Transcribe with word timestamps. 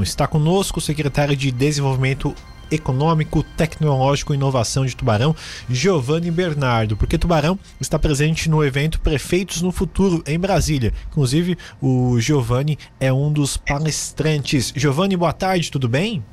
Está 0.00 0.28
conosco 0.28 0.78
o 0.78 0.80
secretário 0.80 1.34
de 1.34 1.50
Desenvolvimento 1.50 2.32
Econômico, 2.70 3.42
Tecnológico 3.42 4.32
e 4.32 4.36
Inovação 4.36 4.86
de 4.86 4.94
Tubarão, 4.94 5.34
Giovanni 5.68 6.30
Bernardo, 6.30 6.96
porque 6.96 7.18
Tubarão 7.18 7.58
está 7.80 7.98
presente 7.98 8.48
no 8.48 8.64
evento 8.64 9.00
Prefeitos 9.00 9.60
no 9.60 9.72
Futuro 9.72 10.22
em 10.24 10.38
Brasília. 10.38 10.94
Inclusive, 11.08 11.58
o 11.82 12.20
Giovanni 12.20 12.78
é 13.00 13.12
um 13.12 13.32
dos 13.32 13.56
palestrantes. 13.56 14.72
Giovanni, 14.76 15.16
boa 15.16 15.32
tarde, 15.32 15.68
tudo 15.68 15.88
bem? 15.88 16.24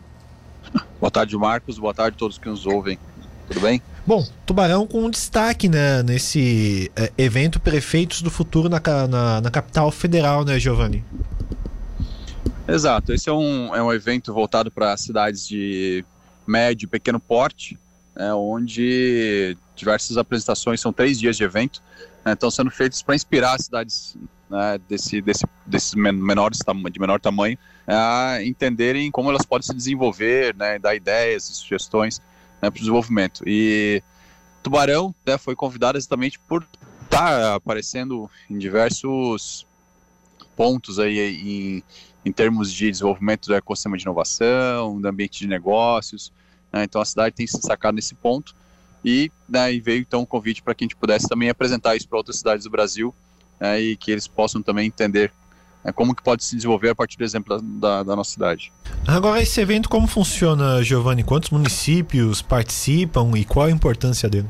Boa 0.99 1.09
tarde, 1.09 1.35
Marcos. 1.35 1.79
Boa 1.79 1.91
tarde 1.95 2.17
a 2.17 2.19
todos 2.19 2.37
que 2.37 2.47
nos 2.47 2.67
ouvem. 2.67 2.99
Tudo 3.47 3.61
bem? 3.61 3.81
Bom, 4.05 4.23
Tubarão 4.45 4.85
com 4.85 5.05
um 5.05 5.09
destaque 5.09 5.67
né, 5.67 6.03
nesse 6.03 6.91
é, 6.95 7.11
evento 7.17 7.59
Prefeitos 7.59 8.21
do 8.21 8.29
Futuro 8.29 8.69
na, 8.69 8.79
na, 9.07 9.41
na 9.41 9.49
capital 9.49 9.89
federal, 9.89 10.45
né, 10.45 10.59
Giovanni? 10.59 11.03
Exato. 12.67 13.13
Esse 13.13 13.29
é 13.29 13.33
um, 13.33 13.75
é 13.75 13.81
um 13.81 13.93
evento 13.93 14.33
voltado 14.33 14.71
para 14.71 14.97
cidades 14.97 15.47
de 15.47 16.03
médio 16.47 16.85
e 16.85 16.89
pequeno 16.89 17.19
porte, 17.19 17.77
né, 18.15 18.33
onde 18.33 19.57
diversas 19.75 20.17
apresentações, 20.17 20.79
são 20.81 20.91
três 20.93 21.19
dias 21.19 21.37
de 21.37 21.43
evento, 21.43 21.81
né, 22.23 22.33
estão 22.33 22.49
sendo 22.49 22.71
feitos 22.71 23.01
para 23.01 23.15
inspirar 23.15 23.59
cidades 23.59 24.17
né, 24.49 24.79
desse, 24.87 25.21
desse, 25.21 25.45
desses 25.65 25.93
menores 25.93 26.59
de 26.91 26.99
menor 26.99 27.19
tamanho 27.19 27.57
a 27.87 28.39
entenderem 28.43 29.11
como 29.11 29.29
elas 29.29 29.45
podem 29.45 29.65
se 29.65 29.73
desenvolver, 29.73 30.55
né, 30.55 30.79
dar 30.79 30.95
ideias 30.95 31.49
e 31.49 31.55
sugestões 31.55 32.19
né, 32.61 32.69
para 32.69 32.77
o 32.77 32.79
desenvolvimento. 32.79 33.43
E 33.45 34.01
Tubarão 34.63 35.13
né, 35.25 35.37
foi 35.37 35.55
convidado 35.55 35.97
exatamente 35.97 36.39
por 36.39 36.67
estar 37.03 37.19
tá 37.29 37.55
aparecendo 37.55 38.29
em 38.49 38.57
diversos 38.57 39.67
pontos 40.55 40.99
aí 40.99 41.19
em, 41.19 41.83
em 42.23 42.31
termos 42.31 42.71
de 42.71 42.89
desenvolvimento 42.89 43.47
do 43.47 43.53
ecossistema 43.53 43.97
de 43.97 44.03
inovação, 44.03 44.99
do 44.99 45.07
ambiente 45.07 45.39
de 45.39 45.47
negócios. 45.47 46.31
Né? 46.71 46.83
Então 46.83 47.01
a 47.01 47.05
cidade 47.05 47.35
tem 47.35 47.45
se 47.45 47.57
destacado 47.57 47.95
nesse 47.95 48.15
ponto 48.15 48.55
e, 49.03 49.31
né, 49.47 49.71
e 49.71 49.79
veio 49.79 50.01
então 50.01 50.21
o 50.21 50.23
um 50.23 50.25
convite 50.25 50.63
para 50.63 50.73
que 50.73 50.83
a 50.83 50.85
gente 50.85 50.95
pudesse 50.95 51.27
também 51.27 51.49
apresentar 51.49 51.95
isso 51.95 52.07
para 52.07 52.17
outras 52.17 52.37
cidades 52.37 52.63
do 52.63 52.71
Brasil 52.71 53.13
né, 53.59 53.79
e 53.79 53.95
que 53.95 54.11
eles 54.11 54.27
possam 54.27 54.61
também 54.61 54.87
entender 54.87 55.31
né, 55.83 55.91
como 55.91 56.15
que 56.15 56.23
pode 56.23 56.43
se 56.43 56.55
desenvolver 56.55 56.89
a 56.89 56.95
partir 56.95 57.17
do 57.17 57.23
exemplo 57.23 57.61
da, 57.61 58.01
da, 58.01 58.15
nossa 58.15 58.31
cidade. 58.31 58.73
Agora, 59.05 59.41
esse 59.41 59.61
evento 59.61 59.87
como 59.87 60.07
funciona, 60.07 60.83
Giovanni? 60.83 61.23
Quantos 61.23 61.51
municípios 61.51 62.41
participam 62.41 63.37
e 63.37 63.45
qual 63.45 63.67
a 63.67 63.71
importância 63.71 64.27
dele? 64.27 64.47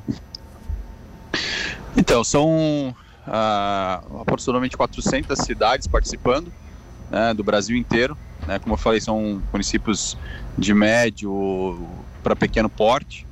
Então, 1.97 2.23
são 2.23 2.95
ah, 3.27 4.01
aproximadamente 4.21 4.77
400 4.77 5.37
cidades 5.39 5.87
participando 5.87 6.51
né, 7.09 7.33
do 7.33 7.43
Brasil 7.43 7.75
inteiro. 7.75 8.17
Né, 8.47 8.59
como 8.59 8.73
eu 8.73 8.77
falei, 8.77 9.01
são 9.01 9.41
municípios 9.51 10.17
de 10.57 10.73
médio 10.73 11.87
para 12.21 12.35
pequeno 12.35 12.69
porte. 12.69 13.25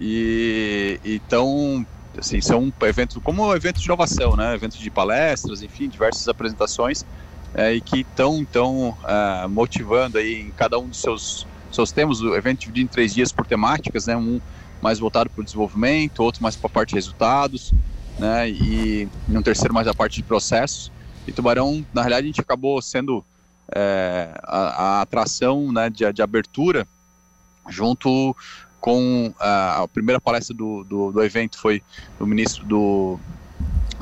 E 0.00 1.00
então, 1.04 1.86
assim, 2.18 2.40
são 2.40 2.72
eventos 2.82 3.20
como 3.22 3.54
eventos 3.54 3.82
de 3.82 3.88
inovação, 3.88 4.36
né, 4.36 4.54
eventos 4.54 4.78
de 4.78 4.90
palestras, 4.90 5.62
enfim, 5.62 5.88
diversas 5.88 6.28
apresentações 6.28 7.04
é, 7.54 7.72
e 7.72 7.80
que 7.80 8.00
estão 8.00 8.38
então 8.38 8.96
é, 9.06 9.46
motivando 9.46 10.18
aí 10.18 10.42
em 10.42 10.50
cada 10.50 10.78
um 10.78 10.88
dos 10.88 11.00
seus 11.00 11.46
seus 11.70 11.90
temas. 11.90 12.20
O 12.20 12.34
evento 12.34 12.60
dividido 12.60 12.86
em 12.86 12.88
três 12.88 13.14
dias 13.14 13.32
por 13.32 13.46
temáticas, 13.46 14.06
né, 14.06 14.16
um 14.16 14.40
mais 14.80 14.98
voltado 14.98 15.30
para 15.30 15.40
o 15.40 15.44
desenvolvimento, 15.44 16.20
outro 16.20 16.42
mais 16.42 16.56
para 16.56 16.66
a 16.66 16.70
parte 16.70 16.90
de 16.90 16.96
resultados, 16.96 17.72
né, 18.18 18.48
e 18.48 19.08
um 19.28 19.42
terceiro 19.42 19.74
mais 19.74 19.86
a 19.86 19.94
parte 19.94 20.16
de 20.16 20.22
processos. 20.22 20.92
E 21.26 21.32
Tubarão, 21.32 21.84
na 21.92 22.02
realidade, 22.02 22.24
a 22.24 22.28
gente 22.28 22.40
acabou 22.40 22.80
sendo 22.82 23.24
é, 23.74 24.30
a, 24.42 24.58
a, 24.58 25.00
atração 25.02 25.72
né, 25.72 25.88
de, 25.88 26.10
de, 26.12 26.22
abertura 26.22 26.86
junto 27.68 28.36
com 28.80 29.32
a, 29.40 29.82
a 29.82 29.88
primeira 29.88 30.20
palestra 30.20 30.54
do, 30.54 30.84
do, 30.84 31.12
do, 31.12 31.22
evento 31.22 31.58
foi 31.58 31.82
do 32.18 32.26
ministro 32.26 32.64
do 32.66 33.18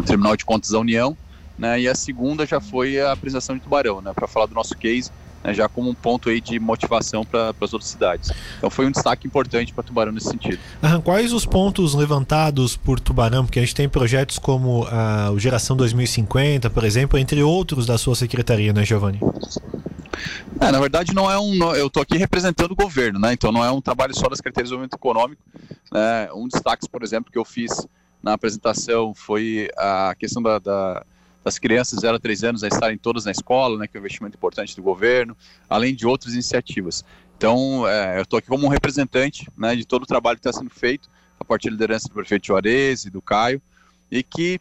Tribunal 0.04 0.36
de 0.36 0.44
Contas 0.44 0.70
da 0.70 0.80
União, 0.80 1.16
né, 1.56 1.80
e 1.80 1.88
a 1.88 1.94
segunda 1.94 2.44
já 2.44 2.60
foi 2.60 3.00
a 3.00 3.12
apresentação 3.12 3.56
de 3.56 3.62
Tubarão, 3.62 4.00
né, 4.00 4.12
para 4.12 4.26
falar 4.26 4.46
do 4.46 4.54
nosso 4.54 4.76
case 4.76 5.12
né, 5.42 5.52
já 5.54 5.68
como 5.68 5.90
um 5.90 5.94
ponto 5.94 6.28
aí 6.28 6.40
de 6.40 6.58
motivação 6.58 7.24
para 7.24 7.54
as 7.60 7.72
outras 7.72 7.90
cidades. 7.90 8.30
Então 8.58 8.70
foi 8.70 8.86
um 8.86 8.90
destaque 8.90 9.26
importante 9.26 9.72
para 9.72 9.82
Tubarão 9.82 10.12
nesse 10.12 10.28
sentido. 10.28 10.58
quais 11.04 11.32
os 11.32 11.44
pontos 11.44 11.94
levantados 11.94 12.76
por 12.76 13.00
Tubarão? 13.00 13.44
Porque 13.44 13.58
a 13.58 13.62
gente 13.62 13.74
tem 13.74 13.88
projetos 13.88 14.38
como 14.38 14.86
a 14.90 15.30
o 15.30 15.38
Geração 15.38 15.76
2050, 15.76 16.70
por 16.70 16.84
exemplo, 16.84 17.18
entre 17.18 17.42
outros 17.42 17.86
da 17.86 17.98
sua 17.98 18.14
secretaria, 18.14 18.72
né, 18.72 18.84
Giovanni? 18.84 19.20
É, 20.60 20.70
na 20.70 20.78
verdade, 20.78 21.12
não 21.14 21.30
é 21.30 21.38
um. 21.38 21.74
Eu 21.74 21.88
estou 21.88 22.02
aqui 22.02 22.16
representando 22.16 22.72
o 22.72 22.76
governo, 22.76 23.18
né? 23.18 23.32
Então 23.32 23.50
não 23.50 23.64
é 23.64 23.70
um 23.70 23.80
trabalho 23.80 24.14
só 24.14 24.28
da 24.28 24.36
Secretaria 24.36 24.64
de 24.64 24.68
Desenvolvimento 24.68 24.94
Econômico. 24.94 25.42
Né? 25.92 26.28
Um 26.34 26.46
destaque, 26.46 26.88
por 26.88 27.02
exemplo, 27.02 27.32
que 27.32 27.38
eu 27.38 27.44
fiz 27.44 27.86
na 28.22 28.34
apresentação 28.34 29.12
foi 29.14 29.68
a 29.76 30.14
questão 30.16 30.40
da, 30.40 30.58
da 30.58 31.04
das 31.44 31.58
crianças 31.58 32.00
0 32.00 32.16
a 32.16 32.20
3 32.20 32.44
anos 32.44 32.64
a 32.64 32.68
estarem 32.68 32.96
todas 32.96 33.24
na 33.24 33.30
escola, 33.30 33.78
né, 33.78 33.86
que 33.86 33.96
é 33.96 34.00
um 34.00 34.02
investimento 34.02 34.36
importante 34.36 34.76
do 34.76 34.82
governo, 34.82 35.36
além 35.68 35.94
de 35.94 36.06
outras 36.06 36.34
iniciativas. 36.34 37.04
Então, 37.36 37.86
é, 37.88 38.18
eu 38.18 38.22
estou 38.22 38.38
aqui 38.38 38.48
como 38.48 38.66
um 38.66 38.68
representante 38.68 39.50
né, 39.56 39.74
de 39.74 39.84
todo 39.84 40.04
o 40.04 40.06
trabalho 40.06 40.38
que 40.38 40.48
está 40.48 40.56
sendo 40.56 40.70
feito 40.70 41.08
a 41.40 41.44
partir 41.44 41.68
da 41.68 41.72
liderança 41.72 42.08
do 42.08 42.14
prefeito 42.14 42.46
Juarez 42.46 43.04
e 43.04 43.10
do 43.10 43.20
Caio, 43.20 43.60
e 44.10 44.22
que 44.22 44.60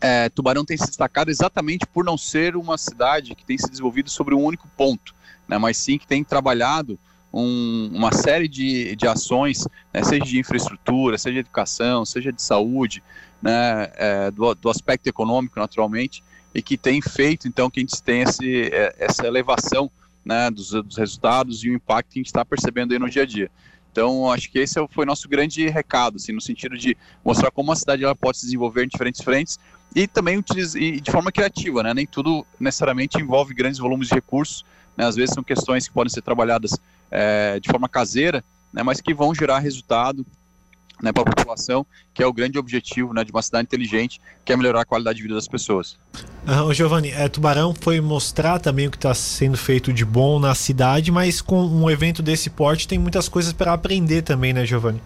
é, 0.00 0.28
Tubarão 0.28 0.64
tem 0.64 0.76
se 0.76 0.86
destacado 0.86 1.28
exatamente 1.28 1.84
por 1.86 2.04
não 2.04 2.16
ser 2.16 2.54
uma 2.54 2.78
cidade 2.78 3.34
que 3.34 3.44
tem 3.44 3.58
se 3.58 3.68
desenvolvido 3.68 4.08
sobre 4.08 4.34
um 4.34 4.44
único 4.44 4.68
ponto, 4.76 5.12
né, 5.48 5.58
mas 5.58 5.76
sim 5.76 5.98
que 5.98 6.06
tem 6.06 6.22
trabalhado 6.22 6.98
um, 7.32 7.90
uma 7.92 8.12
série 8.12 8.48
de, 8.48 8.96
de 8.96 9.06
ações, 9.06 9.66
né, 9.92 10.02
seja 10.02 10.24
de 10.24 10.38
infraestrutura, 10.38 11.18
seja 11.18 11.34
de 11.34 11.40
educação, 11.40 12.04
seja 12.04 12.32
de 12.32 12.42
saúde, 12.42 13.02
né, 13.42 13.90
é, 13.96 14.30
do, 14.30 14.54
do, 14.54 14.70
aspecto 14.70 15.06
econômico, 15.06 15.58
naturalmente, 15.58 16.22
e 16.54 16.62
que 16.62 16.76
tem 16.76 17.00
feito, 17.00 17.46
então, 17.46 17.70
que 17.70 17.80
a 17.80 17.82
gente 17.82 18.02
tenha 18.02 18.24
esse, 18.24 18.62
é, 18.72 18.94
essa 18.98 19.26
elevação 19.26 19.90
né, 20.24 20.50
dos, 20.50 20.70
dos, 20.70 20.96
resultados 20.96 21.62
e 21.64 21.70
o 21.70 21.74
impacto 21.74 22.12
que 22.12 22.18
a 22.18 22.20
gente 22.20 22.26
está 22.26 22.44
percebendo 22.44 22.92
aí 22.92 22.98
no 22.98 23.08
dia 23.08 23.22
a 23.22 23.26
dia. 23.26 23.50
Então, 23.90 24.30
acho 24.30 24.50
que 24.50 24.58
esse 24.58 24.78
foi 24.90 25.04
nosso 25.04 25.28
grande 25.28 25.66
recado, 25.68 26.16
assim, 26.16 26.32
no 26.32 26.40
sentido 26.40 26.76
de 26.76 26.96
mostrar 27.24 27.50
como 27.50 27.72
a 27.72 27.76
cidade 27.76 28.04
ela 28.04 28.14
pode 28.14 28.38
se 28.38 28.44
desenvolver 28.44 28.84
em 28.84 28.88
diferentes 28.88 29.22
frentes 29.22 29.58
e 29.94 30.06
também 30.06 30.42
e 30.76 31.00
de 31.00 31.10
forma 31.10 31.32
criativa, 31.32 31.82
né? 31.82 31.94
Nem 31.94 32.06
tudo 32.06 32.46
necessariamente 32.60 33.18
envolve 33.18 33.54
grandes 33.54 33.78
volumes 33.78 34.08
de 34.08 34.14
recursos, 34.14 34.64
né? 34.98 35.06
Às 35.06 35.14
vezes 35.14 35.32
são 35.32 35.44
questões 35.44 35.86
que 35.86 35.94
podem 35.94 36.12
ser 36.12 36.22
trabalhadas 36.22 36.76
é, 37.08 37.60
de 37.60 37.70
forma 37.70 37.88
caseira, 37.88 38.44
né? 38.72 38.82
Mas 38.82 39.00
que 39.00 39.14
vão 39.14 39.32
gerar 39.32 39.60
resultado 39.60 40.26
né, 41.00 41.12
para 41.12 41.22
a 41.22 41.26
população, 41.26 41.86
que 42.12 42.20
é 42.20 42.26
o 42.26 42.32
grande 42.32 42.58
objetivo 42.58 43.14
né, 43.14 43.22
de 43.22 43.30
uma 43.30 43.40
cidade 43.40 43.66
inteligente, 43.66 44.20
que 44.44 44.52
é 44.52 44.56
melhorar 44.56 44.80
a 44.80 44.84
qualidade 44.84 45.18
de 45.18 45.22
vida 45.22 45.36
das 45.36 45.46
pessoas. 45.46 45.96
Ah, 46.44 46.72
Giovanni, 46.72 47.10
é, 47.10 47.28
Tubarão 47.28 47.72
foi 47.72 48.00
mostrar 48.00 48.58
também 48.58 48.88
o 48.88 48.90
que 48.90 48.96
está 48.96 49.14
sendo 49.14 49.56
feito 49.56 49.92
de 49.92 50.04
bom 50.04 50.40
na 50.40 50.56
cidade, 50.56 51.12
mas 51.12 51.40
com 51.40 51.64
um 51.64 51.88
evento 51.88 52.20
desse 52.20 52.50
porte 52.50 52.88
tem 52.88 52.98
muitas 52.98 53.28
coisas 53.28 53.52
para 53.52 53.72
aprender 53.72 54.22
também, 54.22 54.52
né, 54.52 54.66
Giovanni? 54.66 55.00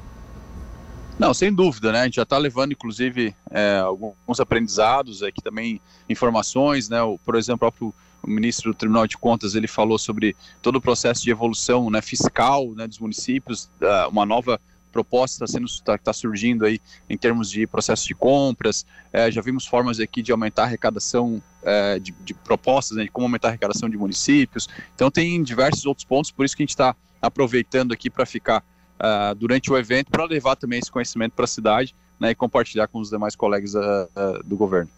Não, 1.18 1.34
sem 1.34 1.52
dúvida, 1.52 1.92
né? 1.92 2.00
A 2.00 2.04
gente 2.04 2.16
já 2.16 2.22
está 2.22 2.38
levando, 2.38 2.72
inclusive, 2.72 3.34
é, 3.50 3.78
alguns 3.80 4.40
aprendizados 4.40 5.22
aqui 5.22 5.42
também, 5.42 5.78
informações, 6.08 6.88
né? 6.88 7.02
O, 7.02 7.18
por 7.18 7.36
exemplo, 7.36 7.56
o 7.56 7.58
próprio 7.58 7.94
o 8.22 8.30
ministro 8.30 8.72
do 8.72 8.76
Tribunal 8.76 9.06
de 9.06 9.16
Contas 9.16 9.54
ele 9.54 9.66
falou 9.66 9.98
sobre 9.98 10.36
todo 10.60 10.76
o 10.76 10.80
processo 10.80 11.22
de 11.22 11.30
evolução 11.30 11.90
né, 11.90 12.00
fiscal 12.00 12.72
né, 12.72 12.86
dos 12.86 12.98
municípios, 12.98 13.70
uma 14.10 14.24
nova 14.24 14.60
proposta 14.92 15.44
está 15.44 15.58
está 15.64 15.98
tá 15.98 16.12
surgindo 16.12 16.66
aí 16.66 16.78
em 17.08 17.16
termos 17.16 17.50
de 17.50 17.66
processo 17.66 18.06
de 18.06 18.14
compras. 18.14 18.84
É, 19.12 19.30
já 19.30 19.40
vimos 19.40 19.66
formas 19.66 19.98
aqui 19.98 20.22
de 20.22 20.30
aumentar 20.30 20.62
a 20.62 20.66
arrecadação 20.66 21.42
é, 21.62 21.98
de, 21.98 22.12
de, 22.20 22.34
propostas, 22.34 22.98
né, 22.98 23.04
de 23.04 23.10
como 23.10 23.26
aumentar 23.26 23.48
a 23.48 23.50
arrecadação 23.50 23.88
de 23.88 23.96
municípios. 23.96 24.68
Então 24.94 25.10
tem 25.10 25.42
diversos 25.42 25.86
outros 25.86 26.04
pontos, 26.04 26.30
por 26.30 26.44
isso 26.44 26.54
que 26.54 26.62
a 26.62 26.64
gente 26.64 26.70
está 26.70 26.94
aproveitando 27.20 27.92
aqui 27.92 28.10
para 28.10 28.26
ficar 28.26 28.62
uh, 29.00 29.34
durante 29.34 29.72
o 29.72 29.78
evento 29.78 30.10
para 30.10 30.24
levar 30.24 30.56
também 30.56 30.78
esse 30.78 30.90
conhecimento 30.90 31.32
para 31.32 31.44
a 31.44 31.48
cidade 31.48 31.94
né, 32.20 32.30
e 32.30 32.34
compartilhar 32.34 32.88
com 32.88 32.98
os 32.98 33.10
demais 33.10 33.34
colegas 33.34 33.74
uh, 33.74 33.78
uh, 33.80 34.42
do 34.44 34.56
governo. 34.56 34.90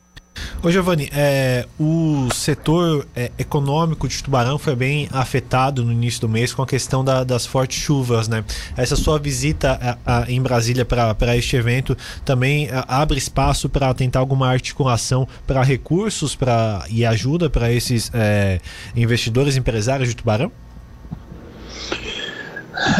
Ô 0.62 0.70
Giovanni, 0.70 1.10
é, 1.12 1.66
o 1.78 2.28
setor 2.32 3.06
é, 3.14 3.30
econômico 3.38 4.08
de 4.08 4.22
Tubarão 4.22 4.58
foi 4.58 4.74
bem 4.74 5.08
afetado 5.12 5.84
no 5.84 5.92
início 5.92 6.22
do 6.22 6.28
mês 6.28 6.52
com 6.52 6.62
a 6.62 6.66
questão 6.66 7.04
da, 7.04 7.22
das 7.22 7.46
fortes 7.46 7.82
chuvas, 7.82 8.28
né? 8.28 8.44
Essa 8.76 8.96
sua 8.96 9.18
visita 9.18 9.98
a, 10.04 10.22
a, 10.22 10.30
em 10.30 10.40
Brasília 10.40 10.84
para 10.84 11.36
este 11.36 11.56
evento 11.56 11.96
também 12.24 12.68
a, 12.70 13.02
abre 13.02 13.18
espaço 13.18 13.68
para 13.68 13.92
tentar 13.94 14.20
alguma 14.20 14.48
articulação 14.48 15.28
para 15.46 15.62
recursos 15.62 16.34
pra, 16.34 16.84
e 16.88 17.04
ajuda 17.04 17.50
para 17.50 17.70
esses 17.70 18.10
é, 18.14 18.60
investidores 18.96 19.56
empresários 19.56 20.08
de 20.08 20.16
Tubarão? 20.16 20.50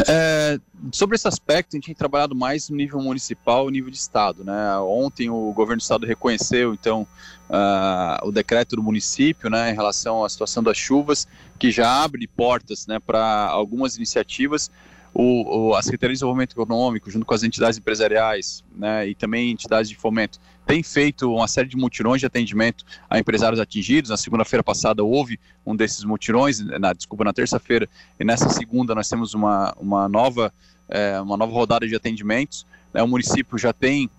É, 0.07 0.34
É, 0.45 0.59
sobre 0.91 1.15
esse 1.15 1.27
aspecto, 1.27 1.73
a 1.73 1.77
gente 1.77 1.87
tem 1.87 1.95
trabalhado 1.95 2.35
mais 2.35 2.69
no 2.69 2.75
nível 2.75 3.01
municipal 3.01 3.67
e 3.67 3.71
nível 3.71 3.89
de 3.89 3.97
estado. 3.97 4.43
Né? 4.43 4.77
Ontem 4.79 5.29
o 5.29 5.51
governo 5.51 5.79
do 5.79 5.81
estado 5.81 6.05
reconheceu, 6.05 6.73
então, 6.73 7.07
uh, 7.49 8.27
o 8.27 8.31
decreto 8.31 8.75
do 8.75 8.83
município 8.83 9.49
né, 9.49 9.71
em 9.71 9.73
relação 9.73 10.23
à 10.23 10.29
situação 10.29 10.61
das 10.61 10.77
chuvas, 10.77 11.27
que 11.57 11.71
já 11.71 12.03
abre 12.03 12.27
portas 12.27 12.85
né, 12.85 12.99
para 12.99 13.47
algumas 13.47 13.95
iniciativas. 13.95 14.69
O, 15.17 15.69
o, 15.69 15.75
a 15.75 15.81
Secretaria 15.81 16.13
de 16.13 16.17
Desenvolvimento 16.17 16.51
Econômico, 16.51 17.09
junto 17.09 17.25
com 17.25 17.33
as 17.33 17.41
entidades 17.41 17.77
empresariais 17.77 18.65
né, 18.75 19.07
e 19.07 19.15
também 19.15 19.49
entidades 19.49 19.89
de 19.89 19.95
fomento, 19.95 20.41
tem 20.67 20.83
feito 20.83 21.33
uma 21.33 21.47
série 21.47 21.69
de 21.69 21.77
mutirões 21.77 22.19
de 22.19 22.25
atendimento 22.25 22.83
a 23.09 23.17
empresários 23.17 23.61
atingidos. 23.61 24.09
Na 24.09 24.17
segunda-feira 24.17 24.61
passada 24.61 25.05
houve 25.05 25.39
um 25.65 25.73
desses 25.73 26.03
mutirões, 26.03 26.59
na 26.59 26.91
desculpa, 26.91 27.23
na 27.23 27.31
terça-feira, 27.31 27.87
e 28.19 28.25
nessa 28.25 28.49
segunda 28.49 28.93
nós 28.93 29.07
temos 29.07 29.33
uma, 29.33 29.73
uma, 29.79 30.09
nova, 30.09 30.53
é, 30.89 31.17
uma 31.21 31.37
nova 31.37 31.53
rodada 31.53 31.87
de 31.87 31.95
atendimentos. 31.95 32.67
Né, 32.93 33.01
o 33.01 33.07
município 33.07 33.57
já 33.57 33.71
tem 33.71 34.09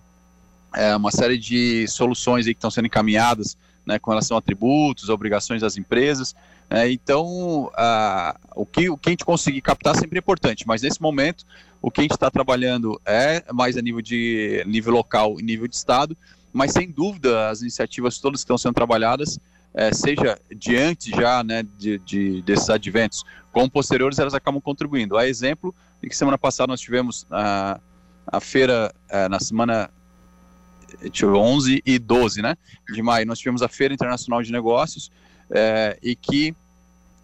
é, 0.75 0.96
uma 0.96 1.10
série 1.10 1.37
de 1.37 1.87
soluções 1.88 2.46
que 2.46 2.52
estão 2.52 2.70
sendo 2.70 2.87
encaminhadas 2.87 3.54
né, 3.84 3.98
com 3.98 4.10
relação 4.10 4.34
a 4.34 4.40
tributos, 4.40 5.10
obrigações 5.10 5.60
das 5.60 5.76
empresas. 5.76 6.34
É, 6.69 6.91
então, 6.91 7.71
a, 7.75 8.37
o, 8.55 8.67
que, 8.67 8.91
o 8.91 8.97
que 8.97 9.09
a 9.09 9.13
gente 9.13 9.25
conseguir 9.25 9.61
captar 9.61 9.95
sempre 9.97 10.19
é 10.19 10.21
importante, 10.21 10.67
mas 10.67 10.83
nesse 10.83 11.01
momento, 11.01 11.45
o 11.81 11.91
que 11.91 12.01
a 12.01 12.03
gente 12.03 12.15
está 12.15 12.31
trabalhando 12.31 13.01
é 13.05 13.45
mais 13.53 13.77
a 13.77 13.83
nível 13.83 14.03
de 14.03 14.65
nível 14.67 14.93
local 14.93 15.39
e 15.39 15.43
nível 15.43 15.69
de 15.69 15.77
estado, 15.77 16.17
mas 16.53 16.73
sem 16.73 16.91
dúvida 16.91 17.49
as 17.49 17.61
iniciativas 17.61 18.19
todas 18.19 18.41
que 18.41 18.45
estão 18.45 18.59
sendo 18.59 18.75
trabalhadas, 18.75 19.39
é, 19.73 19.93
seja 19.93 20.41
diante 20.57 21.11
já 21.11 21.45
né, 21.45 21.63
de, 21.79 21.99
de, 21.99 22.43
desses 22.43 22.69
adventos, 22.71 23.23
como 23.53 23.71
posteriores, 23.71 24.19
elas 24.19 24.35
acabam 24.35 24.61
contribuindo. 24.61 25.17
A 25.17 25.29
exemplo 25.29 25.75
de 26.03 26.09
que 26.09 26.17
semana 26.17 26.39
passada 26.39 26.69
nós 26.69 26.81
tivemos 26.81 27.27
a, 27.31 27.79
a 28.27 28.41
feira, 28.41 28.93
é, 29.09 29.29
na 29.29 29.39
semana 29.39 29.91
11 31.23 31.83
e 31.85 31.99
12 31.99 32.43
né, 32.43 32.57
de 32.93 33.03
maio, 33.03 33.27
nós 33.27 33.39
tivemos 33.39 33.63
a 33.63 33.69
Feira 33.69 33.93
Internacional 33.93 34.43
de 34.43 34.51
Negócios, 34.51 35.11
é, 35.50 35.98
e 36.02 36.14
que 36.14 36.54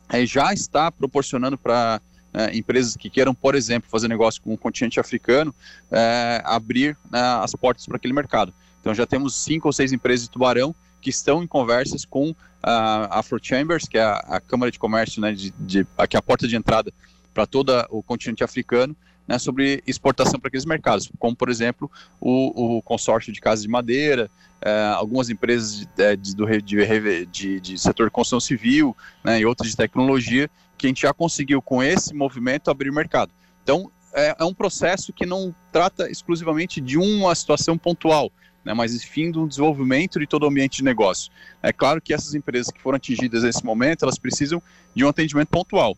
é, 0.08 0.24
já 0.26 0.52
está 0.52 0.90
proporcionando 0.90 1.56
para 1.56 2.00
é, 2.34 2.56
empresas 2.56 2.96
que 2.96 3.10
queiram, 3.10 3.34
por 3.34 3.54
exemplo, 3.54 3.90
fazer 3.90 4.08
negócio 4.08 4.40
com 4.42 4.54
o 4.54 4.58
continente 4.58 4.98
africano, 4.98 5.54
é, 5.90 6.42
abrir 6.44 6.96
né, 7.10 7.20
as 7.42 7.52
portas 7.54 7.86
para 7.86 7.96
aquele 7.96 8.14
mercado. 8.14 8.52
Então 8.80 8.94
já 8.94 9.06
temos 9.06 9.34
cinco 9.36 9.68
ou 9.68 9.72
seis 9.72 9.92
empresas 9.92 10.26
de 10.26 10.32
tubarão 10.32 10.74
que 11.00 11.10
estão 11.10 11.42
em 11.42 11.46
conversas 11.46 12.04
com 12.04 12.34
a 12.62 13.18
Afro 13.18 13.38
Chambers, 13.42 13.88
que 13.88 13.98
é 13.98 14.02
a, 14.02 14.14
a 14.28 14.40
Câmara 14.40 14.70
de 14.70 14.78
Comércio, 14.78 15.20
né, 15.20 15.32
de, 15.32 15.50
de, 15.58 15.80
é 15.80 16.16
a 16.16 16.22
porta 16.22 16.46
de 16.46 16.56
entrada 16.56 16.92
para 17.34 17.46
todo 17.46 17.72
o 17.90 18.02
continente 18.02 18.44
africano, 18.44 18.96
né, 19.32 19.38
sobre 19.38 19.82
exportação 19.86 20.38
para 20.38 20.48
aqueles 20.48 20.66
mercados, 20.66 21.10
como 21.18 21.34
por 21.34 21.48
exemplo 21.48 21.90
o, 22.20 22.76
o 22.76 22.82
consórcio 22.82 23.32
de 23.32 23.40
casas 23.40 23.62
de 23.62 23.68
madeira, 23.68 24.30
é, 24.60 24.92
algumas 24.94 25.30
empresas 25.30 25.74
de, 25.78 25.88
é, 25.96 26.14
de, 26.14 26.36
do, 26.36 26.46
de, 26.60 27.58
de, 27.58 27.78
setor 27.78 28.08
de 28.08 28.12
construção 28.12 28.38
civil 28.38 28.94
né, 29.24 29.40
e 29.40 29.46
outras 29.46 29.70
de 29.70 29.76
tecnologia, 29.76 30.50
que 30.76 30.86
a 30.86 30.88
gente 30.88 31.00
já 31.00 31.14
conseguiu 31.14 31.62
com 31.62 31.82
esse 31.82 32.12
movimento 32.12 32.70
abrir 32.70 32.92
mercado. 32.92 33.32
Então 33.62 33.90
é, 34.12 34.36
é 34.38 34.44
um 34.44 34.52
processo 34.52 35.14
que 35.14 35.24
não 35.24 35.54
trata 35.72 36.10
exclusivamente 36.10 36.78
de 36.78 36.98
uma 36.98 37.34
situação 37.34 37.78
pontual, 37.78 38.30
né, 38.62 38.74
mas 38.74 38.94
enfim 38.94 39.30
do 39.30 39.48
desenvolvimento 39.48 40.20
de 40.20 40.26
todo 40.26 40.42
o 40.42 40.46
ambiente 40.46 40.76
de 40.76 40.84
negócio. 40.84 41.32
É 41.62 41.72
claro 41.72 42.02
que 42.02 42.12
essas 42.12 42.34
empresas 42.34 42.70
que 42.70 42.82
foram 42.82 42.96
atingidas 42.96 43.44
nesse 43.44 43.64
momento, 43.64 44.02
elas 44.02 44.18
precisam 44.18 44.62
de 44.94 45.06
um 45.06 45.08
atendimento 45.08 45.48
pontual, 45.48 45.96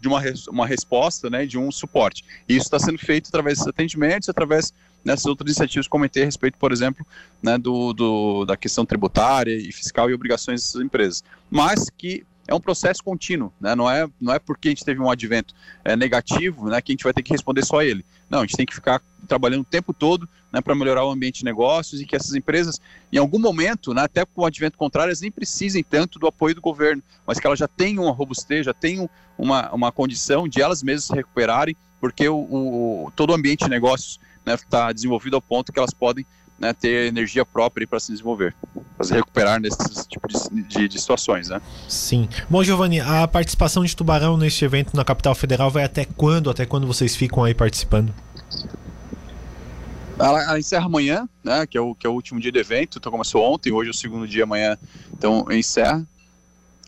de 0.00 0.08
uma, 0.08 0.20
res, 0.20 0.46
uma 0.46 0.66
resposta, 0.66 1.30
né, 1.30 1.46
de 1.46 1.58
um 1.58 1.70
suporte. 1.70 2.24
E 2.48 2.56
isso 2.56 2.66
está 2.66 2.78
sendo 2.78 2.98
feito 2.98 3.28
através 3.28 3.58
desses 3.58 3.68
atendimentos, 3.68 4.28
através 4.28 4.72
dessas 5.04 5.26
outras 5.26 5.48
iniciativas 5.48 5.86
que 5.86 5.90
comentei 5.90 6.22
a 6.22 6.26
respeito, 6.26 6.58
por 6.58 6.72
exemplo, 6.72 7.06
né, 7.42 7.56
do, 7.56 7.92
do, 7.92 8.44
da 8.44 8.56
questão 8.56 8.84
tributária 8.84 9.54
e 9.54 9.72
fiscal 9.72 10.10
e 10.10 10.14
obrigações 10.14 10.60
dessas 10.62 10.80
empresas. 10.80 11.24
Mas 11.50 11.88
que 11.90 12.24
é 12.48 12.54
um 12.54 12.60
processo 12.60 13.02
contínuo, 13.02 13.52
né? 13.60 13.74
não, 13.74 13.90
é, 13.90 14.08
não 14.20 14.32
é 14.32 14.38
porque 14.38 14.68
a 14.68 14.70
gente 14.70 14.84
teve 14.84 15.00
um 15.00 15.10
advento 15.10 15.54
é, 15.84 15.96
negativo 15.96 16.68
né, 16.68 16.80
que 16.80 16.92
a 16.92 16.94
gente 16.94 17.02
vai 17.02 17.12
ter 17.12 17.22
que 17.22 17.32
responder 17.32 17.64
só 17.64 17.82
ele. 17.82 18.04
Não, 18.30 18.40
a 18.40 18.42
gente 18.42 18.56
tem 18.56 18.66
que 18.66 18.74
ficar 18.74 19.00
trabalhando 19.26 19.62
o 19.62 19.64
tempo 19.64 19.92
todo 19.92 20.28
né, 20.56 20.62
para 20.62 20.74
melhorar 20.74 21.04
o 21.04 21.10
ambiente 21.10 21.40
de 21.40 21.44
negócios 21.44 22.00
e 22.00 22.06
que 22.06 22.16
essas 22.16 22.34
empresas, 22.34 22.80
em 23.12 23.18
algum 23.18 23.38
momento, 23.38 23.92
né, 23.92 24.02
até 24.04 24.24
com 24.24 24.40
o 24.40 24.46
advento 24.46 24.78
contrário, 24.78 25.10
elas 25.10 25.20
nem 25.20 25.30
precisem 25.30 25.84
tanto 25.84 26.18
do 26.18 26.26
apoio 26.26 26.54
do 26.54 26.62
governo, 26.62 27.02
mas 27.26 27.38
que 27.38 27.46
elas 27.46 27.58
já 27.58 27.68
tenham 27.68 28.04
uma 28.04 28.12
robustez, 28.12 28.64
já 28.64 28.72
tenham 28.72 29.08
uma, 29.36 29.70
uma 29.74 29.92
condição 29.92 30.48
de 30.48 30.62
elas 30.62 30.82
mesmas 30.82 31.04
se 31.04 31.14
recuperarem, 31.14 31.76
porque 32.00 32.26
o, 32.26 32.38
o 32.38 33.12
todo 33.14 33.30
o 33.30 33.34
ambiente 33.34 33.64
de 33.64 33.70
negócios 33.70 34.18
está 34.46 34.86
né, 34.86 34.94
desenvolvido 34.94 35.36
ao 35.36 35.42
ponto 35.42 35.70
que 35.70 35.78
elas 35.78 35.92
podem 35.92 36.24
né, 36.58 36.72
ter 36.72 37.06
energia 37.06 37.44
própria 37.44 37.86
para 37.86 38.00
se 38.00 38.12
desenvolver, 38.12 38.54
para 38.96 39.06
se 39.06 39.12
recuperar 39.12 39.60
nesses 39.60 40.06
tipos 40.06 40.48
de, 40.50 40.62
de, 40.62 40.88
de, 40.88 40.98
situações, 40.98 41.50
né? 41.50 41.60
Sim. 41.86 42.30
Bom, 42.48 42.64
Giovanni, 42.64 42.98
a 42.98 43.28
participação 43.28 43.84
de 43.84 43.94
Tubarão 43.94 44.38
neste 44.38 44.64
evento 44.64 44.96
na 44.96 45.04
capital 45.04 45.34
federal 45.34 45.70
vai 45.70 45.84
até 45.84 46.06
quando? 46.06 46.48
Até 46.48 46.64
quando 46.64 46.86
vocês 46.86 47.14
ficam 47.14 47.44
aí 47.44 47.52
participando? 47.52 48.14
Ela, 50.18 50.42
ela, 50.42 50.58
encerra 50.58 50.86
amanhã, 50.86 51.28
né, 51.44 51.66
que 51.66 51.76
é, 51.76 51.80
o, 51.80 51.94
que 51.94 52.06
é 52.06 52.10
o 52.10 52.12
último 52.12 52.40
dia 52.40 52.50
do 52.50 52.58
evento, 52.58 52.98
então 52.98 53.12
começou 53.12 53.42
ontem, 53.42 53.70
hoje 53.70 53.90
é 53.90 53.90
o 53.90 53.94
segundo 53.94 54.26
dia, 54.26 54.44
amanhã, 54.44 54.78
então 55.12 55.46
encerra. 55.50 56.06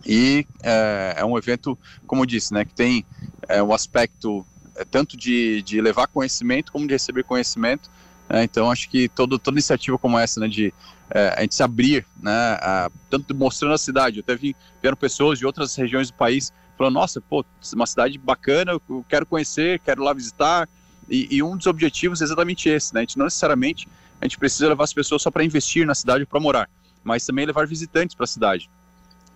E 0.06 0.46
é, 0.62 1.16
é 1.18 1.24
um 1.24 1.36
evento, 1.36 1.76
como 2.06 2.22
eu 2.22 2.26
disse, 2.26 2.54
né, 2.54 2.64
que 2.64 2.72
tem 2.72 3.04
é, 3.46 3.62
um 3.62 3.74
aspecto 3.74 4.46
é, 4.74 4.84
tanto 4.84 5.16
de, 5.16 5.60
de 5.62 5.80
levar 5.80 6.06
conhecimento 6.06 6.72
como 6.72 6.86
de 6.86 6.94
receber 6.94 7.22
conhecimento, 7.24 7.90
é, 8.30 8.42
então, 8.42 8.70
acho 8.70 8.90
que 8.90 9.08
todo, 9.08 9.38
toda 9.38 9.56
iniciativa 9.56 9.98
como 9.98 10.18
essa, 10.18 10.38
né, 10.40 10.48
de 10.48 10.72
é, 11.10 11.34
a 11.36 11.40
gente 11.40 11.54
se 11.54 11.62
abrir, 11.62 12.06
né, 12.20 12.32
a, 12.32 12.90
tanto 13.08 13.34
mostrando 13.34 13.74
a 13.74 13.78
cidade, 13.78 14.20
até 14.20 14.36
vi, 14.36 14.54
vieram 14.82 14.96
pessoas 14.96 15.38
de 15.38 15.46
outras 15.46 15.74
regiões 15.74 16.10
do 16.10 16.14
país 16.14 16.52
falando, 16.76 16.94
nossa, 16.94 17.20
pô, 17.20 17.44
uma 17.74 17.86
cidade 17.86 18.16
bacana, 18.18 18.72
eu 18.72 19.04
quero 19.08 19.26
conhecer, 19.26 19.80
quero 19.80 20.02
lá 20.02 20.12
visitar, 20.12 20.68
e, 21.08 21.36
e 21.36 21.42
um 21.42 21.56
dos 21.56 21.66
objetivos 21.66 22.20
é 22.20 22.24
exatamente 22.24 22.68
esse, 22.68 22.94
né, 22.94 23.00
a 23.00 23.02
gente 23.02 23.18
não 23.18 23.24
necessariamente, 23.24 23.88
a 24.20 24.24
gente 24.24 24.38
precisa 24.38 24.68
levar 24.68 24.84
as 24.84 24.92
pessoas 24.92 25.22
só 25.22 25.30
para 25.30 25.44
investir 25.44 25.86
na 25.86 25.94
cidade 25.94 26.26
para 26.26 26.40
morar, 26.40 26.68
mas 27.04 27.24
também 27.24 27.46
levar 27.46 27.66
visitantes 27.66 28.14
para 28.14 28.24
a 28.24 28.26
cidade. 28.26 28.68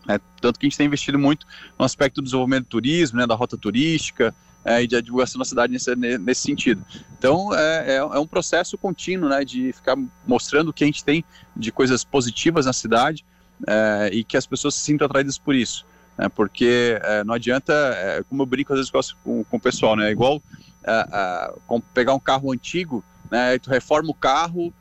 É, 0.08 0.18
tanto 0.40 0.58
que 0.58 0.66
a 0.66 0.68
gente 0.68 0.76
tem 0.76 0.86
investido 0.86 1.18
muito 1.18 1.46
no 1.78 1.84
aspecto 1.84 2.16
do 2.16 2.24
desenvolvimento 2.24 2.64
do 2.64 2.70
turismo, 2.70 3.18
né, 3.18 3.26
da 3.26 3.34
rota 3.34 3.56
turística, 3.56 4.34
é, 4.64 4.82
e 4.82 4.86
de 4.86 5.00
divulgação 5.02 5.38
da 5.38 5.44
cidade 5.44 5.72
nesse, 5.72 5.94
nesse 5.96 6.42
sentido. 6.42 6.84
Então, 7.18 7.54
é, 7.54 7.94
é, 7.94 7.96
é, 7.96 8.18
um 8.18 8.26
processo 8.26 8.78
contínuo, 8.78 9.28
né, 9.28 9.44
de 9.44 9.72
ficar 9.72 9.96
mostrando 10.26 10.68
o 10.68 10.72
que 10.72 10.84
a 10.84 10.86
gente 10.86 11.04
tem 11.04 11.24
de 11.56 11.72
coisas 11.72 12.04
positivas 12.04 12.66
na 12.66 12.72
cidade 12.72 13.24
é, 13.66 14.10
e 14.12 14.24
que 14.24 14.36
as 14.36 14.46
pessoas 14.46 14.74
se 14.74 14.80
sintam 14.80 15.06
atraídas 15.06 15.38
por 15.38 15.54
isso. 15.54 15.84
Né, 16.16 16.28
porque 16.28 16.98
é, 17.02 17.24
não 17.24 17.34
adianta, 17.34 17.72
é, 17.72 18.22
como 18.28 18.42
eu 18.42 18.46
brinco 18.46 18.72
às 18.72 18.90
vezes 18.90 19.12
com, 19.24 19.44
com 19.44 19.56
o 19.56 19.60
pessoal, 19.60 19.96
né, 19.96 20.08
é 20.08 20.12
igual 20.12 20.42
pegar 21.94 22.12
um 22.12 22.20
carro 22.20 22.52
antigo, 22.52 23.04
né, 23.30 23.58
tu 23.58 23.70
reforma 23.70 24.10
o 24.10 24.14
carro, 24.14 24.72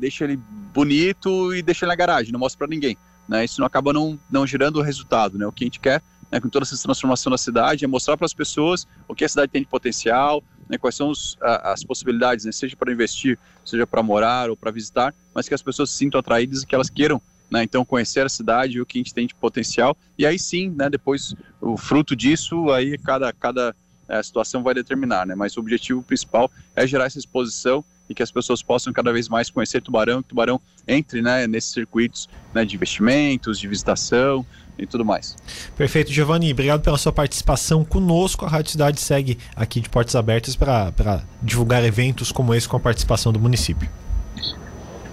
deixa 0.00 0.24
ele 0.24 0.36
bonito 0.72 1.54
e 1.54 1.62
deixa 1.62 1.84
ele 1.84 1.90
na 1.90 1.96
garagem, 1.96 2.32
não 2.32 2.40
mostra 2.40 2.58
para 2.58 2.68
ninguém. 2.68 2.96
Né, 3.28 3.44
isso 3.44 3.60
não 3.60 3.66
acaba 3.66 3.92
não, 3.92 4.18
não 4.30 4.46
gerando 4.46 4.78
o 4.78 4.82
resultado. 4.82 5.38
Né, 5.38 5.46
o 5.46 5.52
que 5.52 5.64
a 5.64 5.66
gente 5.66 5.80
quer 5.80 6.02
né, 6.32 6.40
com 6.40 6.48
toda 6.48 6.64
essa 6.64 6.82
transformação 6.82 7.30
da 7.30 7.36
cidade, 7.36 7.84
é 7.84 7.88
mostrar 7.88 8.16
para 8.16 8.24
as 8.24 8.32
pessoas 8.32 8.88
o 9.06 9.14
que 9.14 9.22
a 9.22 9.28
cidade 9.28 9.52
tem 9.52 9.60
de 9.60 9.68
potencial, 9.68 10.42
né, 10.66 10.78
quais 10.78 10.94
são 10.94 11.10
os, 11.10 11.36
a, 11.42 11.72
as 11.72 11.84
possibilidades, 11.84 12.46
né, 12.46 12.52
seja 12.52 12.74
para 12.74 12.90
investir, 12.90 13.38
seja 13.62 13.86
para 13.86 14.02
morar 14.02 14.48
ou 14.48 14.56
para 14.56 14.70
visitar, 14.70 15.14
mas 15.34 15.46
que 15.46 15.54
as 15.54 15.60
pessoas 15.62 15.90
se 15.90 15.98
sintam 15.98 16.18
atraídas 16.18 16.62
e 16.62 16.66
que 16.66 16.74
elas 16.74 16.88
queiram 16.88 17.20
né, 17.52 17.62
então 17.62 17.84
conhecer 17.84 18.24
a 18.24 18.28
cidade 18.28 18.78
e 18.78 18.80
o 18.80 18.86
que 18.86 18.98
a 18.98 19.00
gente 19.00 19.12
tem 19.12 19.26
de 19.26 19.34
potencial 19.34 19.96
e 20.18 20.24
aí 20.24 20.38
sim, 20.38 20.70
né, 20.70 20.88
depois 20.88 21.34
o 21.60 21.76
fruto 21.76 22.16
disso 22.16 22.70
aí 22.70 22.96
cada 22.96 23.32
cada 23.32 23.76
é, 24.08 24.22
situação 24.22 24.62
vai 24.62 24.74
determinar, 24.74 25.26
né, 25.26 25.34
mas 25.34 25.56
o 25.56 25.60
objetivo 25.60 26.02
principal 26.02 26.50
é 26.74 26.86
gerar 26.86 27.04
essa 27.04 27.18
exposição 27.18 27.84
e 28.08 28.14
que 28.14 28.22
as 28.22 28.32
pessoas 28.32 28.62
possam 28.62 28.92
cada 28.92 29.12
vez 29.12 29.28
mais 29.28 29.48
conhecer 29.48 29.80
Tubarão, 29.80 30.22
que 30.22 30.30
Tubarão 30.30 30.60
entre 30.88 31.22
né, 31.22 31.46
nesses 31.46 31.72
circuitos 31.72 32.28
né, 32.52 32.64
de 32.64 32.74
investimentos, 32.74 33.58
de 33.58 33.68
visitação, 33.68 34.44
e 34.78 34.86
tudo 34.86 35.04
mais. 35.04 35.36
Perfeito, 35.76 36.12
Giovanni. 36.12 36.50
Obrigado 36.50 36.82
pela 36.82 36.98
sua 36.98 37.12
participação 37.12 37.84
conosco. 37.84 38.44
A 38.44 38.48
Rádio 38.48 38.72
Cidade 38.72 39.00
segue 39.00 39.38
aqui 39.54 39.80
de 39.80 39.88
portas 39.88 40.16
abertas 40.16 40.56
para 40.56 41.22
divulgar 41.42 41.84
eventos 41.84 42.32
como 42.32 42.54
esse 42.54 42.68
com 42.68 42.76
a 42.76 42.80
participação 42.80 43.32
do 43.32 43.38
município. 43.38 43.88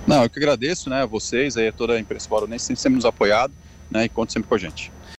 Não, 0.08 0.24
eu 0.24 0.30
que 0.30 0.40
agradeço 0.40 0.90
né, 0.90 1.04
a 1.04 1.06
vocês, 1.06 1.56
aí, 1.56 1.68
a 1.68 1.72
toda 1.72 1.94
a 1.94 2.00
imprensa 2.00 2.28
baronense, 2.30 2.66
sempre, 2.66 2.82
sempre 2.82 2.96
nos 2.96 3.06
apoiado 3.06 3.54
né, 3.92 4.06
e 4.06 4.10
conta 4.10 4.34
sempre 4.34 4.50
com 4.50 4.56
a 4.56 4.58
gente. 4.58 4.92